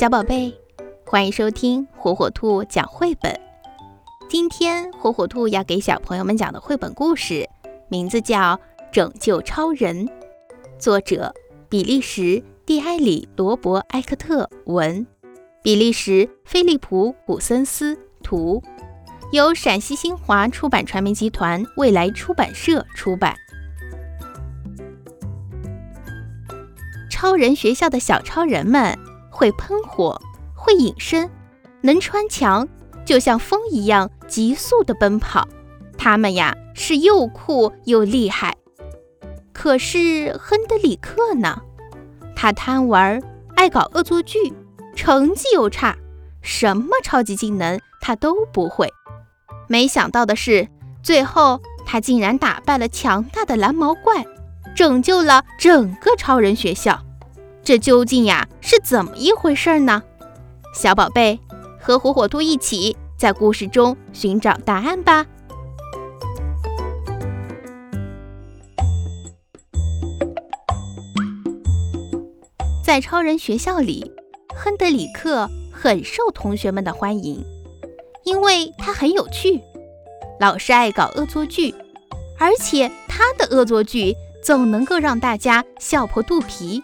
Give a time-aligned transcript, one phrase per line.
[0.00, 0.50] 小宝贝，
[1.04, 3.38] 欢迎收听火火兔讲绘本。
[4.30, 7.46] 今天火火兔要给小朋友们讲的绘本故事，
[7.90, 8.56] 名字叫
[8.90, 10.06] 《拯救超人》，
[10.78, 11.34] 作者
[11.68, 15.06] 比利时蒂埃里罗伯埃克特文，
[15.62, 18.62] 比利时菲利普古森斯图，
[19.32, 23.36] 由陕西新华出版传媒集团未来出版社出版。
[27.10, 28.98] 超人学校的小超人们。
[29.40, 30.20] 会喷火，
[30.54, 31.30] 会隐身，
[31.80, 32.68] 能穿墙，
[33.06, 35.48] 就像风一样急速地奔跑。
[35.96, 38.54] 他们呀是又酷又厉害。
[39.54, 41.58] 可是亨德里克呢？
[42.36, 43.18] 他贪玩，
[43.56, 44.52] 爱搞恶作剧，
[44.94, 45.96] 成绩又差，
[46.42, 48.92] 什么超级技能他都不会。
[49.68, 50.68] 没想到的是，
[51.02, 54.22] 最后他竟然打败了强大的蓝毛怪，
[54.76, 57.02] 拯救了整个超人学校。
[57.62, 60.02] 这究竟呀是怎么一回事呢？
[60.74, 61.38] 小宝贝，
[61.80, 65.26] 和火火兔一起在故事中寻找答案吧。
[72.82, 74.10] 在超人学校里，
[74.56, 77.44] 亨德里克很受同学们的欢迎，
[78.24, 79.60] 因为他很有趣，
[80.40, 81.72] 老是爱搞恶作剧，
[82.36, 86.82] 而且他的恶作剧总能够让大家笑破肚皮。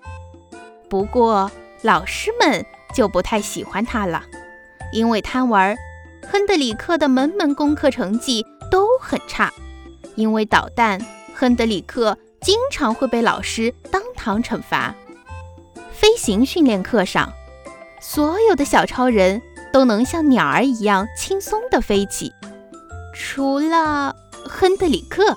[0.89, 1.51] 不过，
[1.83, 4.23] 老师们就不太喜欢他了，
[4.93, 5.77] 因为贪玩。
[6.29, 9.53] 亨德里克的门门功课成绩都很差，
[10.17, 11.01] 因为捣蛋，
[11.35, 14.95] 亨德里克经常会被老师当堂惩罚。
[15.93, 17.33] 飞行训练课上，
[18.01, 19.41] 所有的小超人
[19.73, 22.33] 都能像鸟儿一样轻松地飞起，
[23.15, 24.15] 除了
[24.49, 25.37] 亨德里克。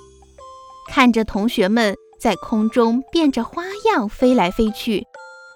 [0.88, 5.06] 看着同学们在空中变着花样飞来飞去。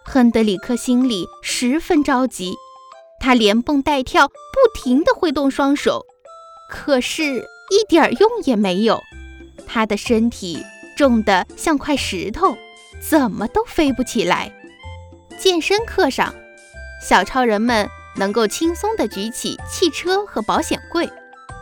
[0.05, 2.53] 亨德里克心里十分着急，
[3.19, 4.33] 他连蹦带跳，不
[4.75, 6.05] 停地挥动双手，
[6.69, 7.23] 可是
[7.71, 9.01] 一点用也没有。
[9.65, 10.61] 他的身体
[10.97, 12.55] 重得像块石头，
[13.01, 14.53] 怎么都飞不起来。
[15.39, 16.35] 健身课上，
[17.01, 21.09] 小超人们能够轻松地举起汽车和保险柜，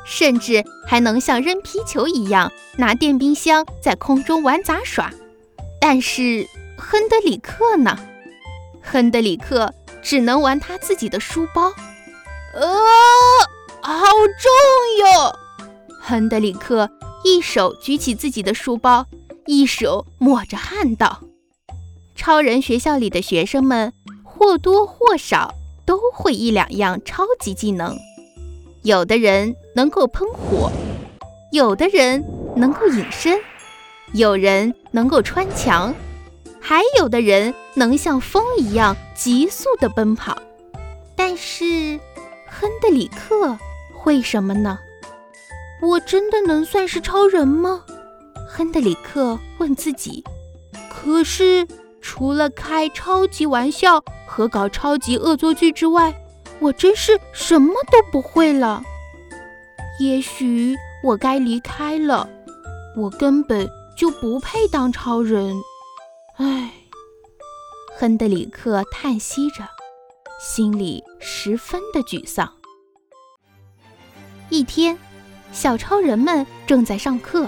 [0.06, 5.14] 甚至还能像扔皮球一样拿电冰箱在空中玩杂耍。
[5.80, 6.46] 但是
[6.78, 7.98] 亨德里克呢？
[8.82, 11.72] 亨德里克只能玩他自己的书包，
[12.54, 12.68] 呃，
[13.82, 14.52] 好重
[15.00, 15.36] 哟！
[16.00, 16.90] 亨德里克
[17.24, 19.06] 一手举起自己的书包，
[19.46, 21.22] 一手抹着汗道
[22.16, 23.94] ：“超人学校里的学生们
[24.24, 25.54] 或多或少
[25.86, 27.98] 都会一两样超级技能，
[28.82, 30.72] 有的人能够喷火，
[31.52, 32.26] 有的人
[32.56, 33.40] 能够隐身，
[34.14, 35.94] 有人能够穿墙。”
[36.72, 40.38] 还有的人能像风一样急速地奔跑，
[41.18, 42.00] 但是
[42.48, 43.58] 亨德里克
[43.94, 44.80] 会什么呢？
[45.82, 47.84] 我真的能算是超人吗？
[48.48, 50.24] 亨德里克问自己。
[50.90, 51.68] 可是
[52.00, 56.16] 除了开超级玩笑和搞超级恶作剧之外，
[56.62, 58.82] 我真是什么都不会了。
[60.00, 60.74] 也许
[61.04, 62.30] 我该离开了，
[62.96, 65.54] 我根本就不配当超人。
[68.02, 69.58] 亨德里克叹息着，
[70.42, 72.52] 心里十分的沮丧。
[74.50, 74.98] 一天，
[75.52, 77.48] 小超人们正在上课，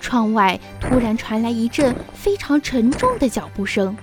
[0.00, 3.94] 窗外突然传来一阵非常沉重的脚步声。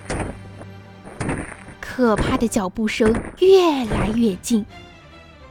[1.82, 4.64] 可怕的脚步声越来越近，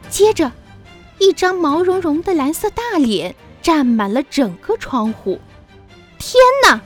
[0.09, 0.49] 接着，
[1.19, 5.37] 一张毛茸茸的蓝色大脸占满了整个窗户。
[6.17, 6.81] 天哪！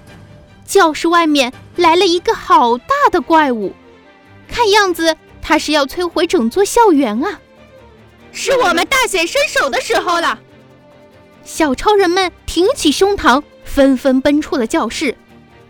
[0.67, 3.73] 教室外面来了一个好大的怪物，
[4.50, 7.39] 看样子他是要摧毁整座校园啊！
[8.33, 10.38] 是我们大显身手的时候了。
[11.45, 15.16] 小超人们挺起胸膛，纷纷奔出了教室，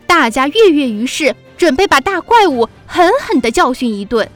[0.08, 4.28] 大家跃跃欲试，准备把大怪物狠狠地教训一顿。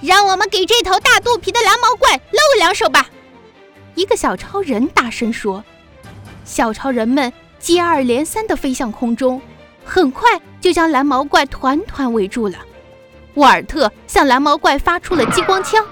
[0.00, 3.10] 让我们给这头大肚皮的蓝毛怪露两手吧！
[3.96, 5.64] 一个小超人大声说。
[6.44, 9.42] 小超人们接二连三地飞向空中。
[9.84, 12.58] 很快就将蓝毛怪团团围住了。
[13.34, 15.84] 沃尔特向蓝毛怪发出了激光枪，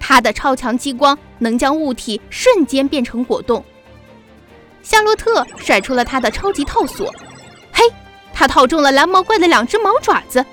[0.00, 3.62] 他的超强激光能将物体瞬间变成果冻。
[4.82, 7.12] 夏洛特甩出了他的超级套索，
[7.72, 7.84] 嘿，
[8.32, 10.44] 他套中了蓝毛怪的两只毛爪子。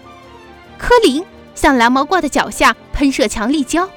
[0.78, 1.24] 科林
[1.54, 3.88] 向蓝毛怪的脚下喷射强力胶，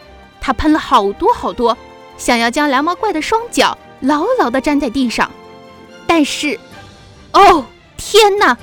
[0.41, 1.77] 他喷了好多好多，
[2.17, 5.29] 想要将蓝毛怪的双脚牢牢地粘在地上。
[6.07, 6.59] 但是，
[7.33, 7.65] 哦！
[8.01, 8.57] 天哪，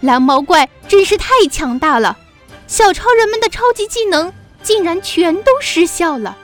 [0.00, 2.18] 蓝毛怪真是太强大了！
[2.66, 6.36] 小超人们的超级技能竟然全都失效了。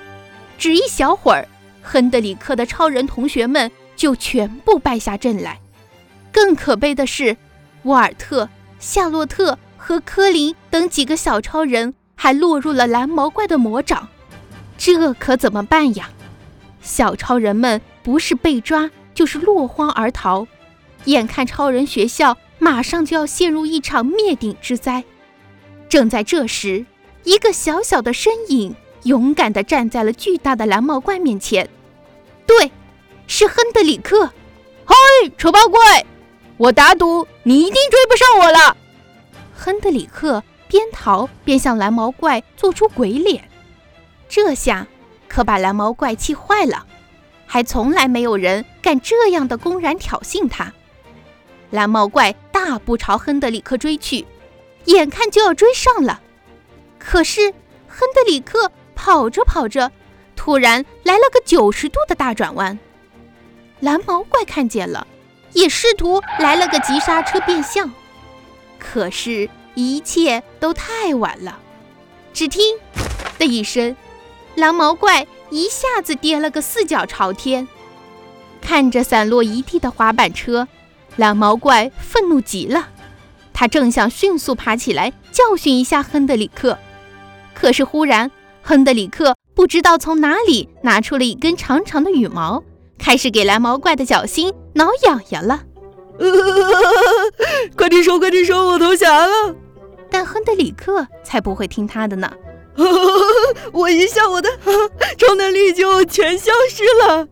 [0.59, 1.47] 只一小会儿，
[1.83, 5.61] 亨德里克的超人同学们就全部败下阵来。
[6.33, 7.37] 更可悲的是，
[7.83, 8.49] 沃尔特、
[8.79, 14.09] 夏洛特和科林等几个小超人还落入了蓝毛怪的魔掌。
[14.77, 16.09] 这可怎么办呀？
[16.83, 20.47] 小超人们不是被抓，就是落荒而逃。
[21.05, 25.05] 眼看超人学校马上就要陷入一场灭顶之灾，
[25.87, 26.87] 正在这时，
[27.23, 31.69] 一个小小的身影勇敢地站在了巨大的蓝毛怪面前。
[32.47, 32.73] 对，
[33.27, 34.31] 是亨德里克。
[34.87, 34.95] 嗨，
[35.37, 36.07] 丑八怪！
[36.57, 38.75] 我打赌你一定追不上我了。
[39.55, 43.47] 亨德里克边逃边向蓝毛怪做出鬼脸，
[44.27, 44.87] 这下
[45.29, 46.87] 可把蓝毛怪气坏了。
[47.45, 50.73] 还从来没有人敢这样的公然挑衅他。
[51.69, 52.35] 蓝毛怪
[52.65, 54.25] 大步朝亨德里克追去，
[54.87, 56.23] 眼看就要追上了。
[56.99, 57.53] 可是
[57.87, 59.93] 亨德里克跑着跑着，
[60.35, 62.79] 突然来了个九十度的大转弯。
[63.81, 65.07] 蓝毛怪看见了，
[65.53, 67.93] 也试图来了个急刹车变向。
[68.79, 71.59] 可是，一切都太晚了。
[72.33, 72.79] 只听
[73.39, 73.95] “的一声，
[74.55, 77.69] 蓝毛怪一下子跌了个四脚朝天，
[78.63, 80.67] 看着散落一地的滑板车。
[81.17, 82.89] 蓝毛怪愤怒极了，
[83.53, 86.77] 他正想迅速爬起来教训一下亨德里克，
[87.55, 88.31] 可是忽然，
[88.63, 92.63] 亨德里克不知道从哪里拿出了一根长长的羽毛，
[92.99, 95.63] 开始给蓝毛怪的脚心挠痒痒了。
[97.77, 99.55] 快点收，快点收，我投降了！
[100.11, 102.33] 但亨德里克才不会听他的呢。
[103.73, 104.49] 我一下，我的
[105.19, 107.29] 超能力就全消失了。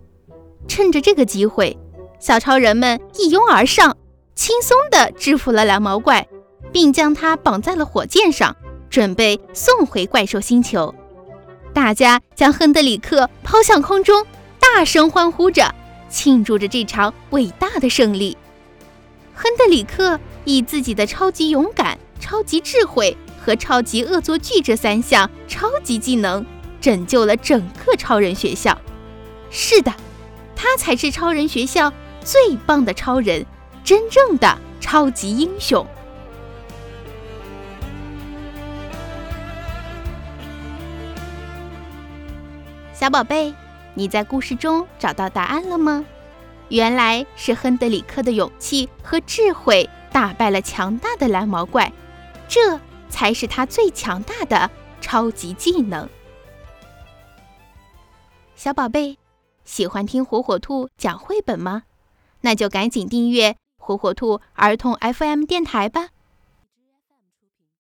[0.69, 1.77] 趁着这个机会。
[2.23, 3.97] 小超人们一拥而上，
[4.37, 6.29] 轻松地制服了蓝毛怪，
[6.71, 8.57] 并将它绑在了火箭上，
[8.89, 10.95] 准备送回怪兽星球。
[11.75, 14.25] 大家将亨德里克抛向空中，
[14.61, 15.75] 大声欢呼着，
[16.09, 18.37] 庆祝着这场伟大的胜利。
[19.35, 26.47] 亨德里克以自己的超级勇敢、超级智慧和超级恶作剧这三项超级技能，
[26.81, 28.79] 拯救了整个超人学校。
[29.51, 29.93] 是的，
[30.55, 31.93] 他才是超人学校。
[32.25, 33.45] 最棒的超人，
[33.85, 35.87] 真正的超级英雄。
[42.93, 43.53] 小宝贝，
[43.95, 46.05] 你在故事中找到答案了吗？
[46.69, 51.93] 原来是亨德里克的勇气和智慧打败了强大的蓝毛怪，
[52.47, 52.79] 这
[53.11, 54.71] 才是他最强大的
[55.01, 56.09] 超级技能。
[58.55, 59.19] 小宝贝，
[59.65, 61.83] 喜欢听火火兔讲绘本吗？
[62.43, 66.11] 那就赶紧订阅火火兔儿童 FM 电台吧。